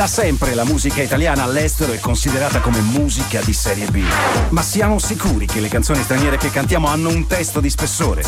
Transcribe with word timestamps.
Da 0.00 0.06
sempre 0.06 0.54
la 0.54 0.64
musica 0.64 1.02
italiana 1.02 1.42
all'estero 1.42 1.92
è 1.92 1.98
considerata 1.98 2.60
come 2.60 2.80
musica 2.80 3.42
di 3.42 3.52
serie 3.52 3.84
B. 3.84 4.02
Ma 4.48 4.62
siamo 4.62 4.98
sicuri 4.98 5.44
che 5.44 5.60
le 5.60 5.68
canzoni 5.68 6.02
straniere 6.02 6.38
che 6.38 6.50
cantiamo 6.50 6.86
hanno 6.86 7.10
un 7.10 7.26
testo 7.26 7.60
di 7.60 7.68
spessore? 7.68 8.22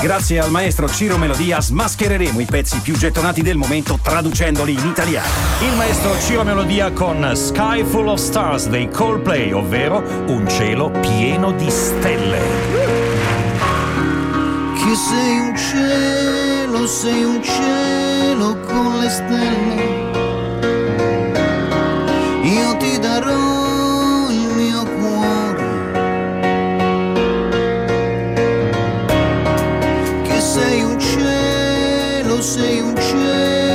Grazie 0.00 0.38
al 0.38 0.52
maestro 0.52 0.88
Ciro 0.88 1.18
Melodia 1.18 1.60
smaschereremo 1.60 2.38
i 2.38 2.44
pezzi 2.44 2.78
più 2.78 2.96
gettonati 2.96 3.42
del 3.42 3.56
momento 3.56 3.98
traducendoli 4.00 4.74
in 4.74 4.86
italiano. 4.86 5.26
Il 5.68 5.74
maestro 5.74 6.16
Ciro 6.20 6.44
Melodia 6.44 6.92
con 6.92 7.32
Sky 7.34 7.82
Full 7.82 8.06
of 8.06 8.20
Stars 8.20 8.68
dei 8.68 8.88
Coldplay, 8.88 9.50
ovvero 9.50 10.04
un 10.28 10.48
cielo 10.48 10.92
pieno 10.92 11.50
di 11.50 11.68
stelle. 11.68 12.38
Che 14.76 14.94
sei 14.94 15.38
un 15.40 15.56
cielo, 15.56 16.86
sei 16.86 17.24
un 17.24 17.42
cielo 17.42 18.60
con 18.60 19.00
le 19.00 19.10
stelle. 19.10 19.95
Cielo, 32.36 32.42
sei 32.42 32.80
un 32.82 32.94
cielo 32.96 33.65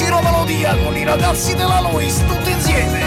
Ciro 0.00 0.22
Melodia 0.22 0.74
con 0.76 0.96
i 0.96 1.04
ragazzi 1.04 1.54
della 1.54 1.78
Lois, 1.82 2.24
tutti 2.26 2.50
insieme. 2.50 3.00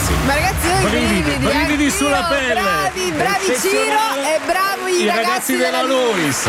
Ragazzi, 0.00 0.12
Ma 0.24 0.34
ragazzi, 0.34 0.68
noi 0.68 0.90
Brividi, 0.90 1.36
brividi 1.36 1.84
anch'io. 1.84 1.90
sulla 1.90 2.22
pelle. 2.24 2.52
Bravi, 2.54 3.12
bravi 3.12 3.58
Ciro 3.60 4.14
e 4.24 4.40
bravi 4.46 4.92
i, 4.92 5.02
i 5.02 5.06
ragazzi 5.06 5.56
della 5.58 5.82
Lois. 5.82 6.48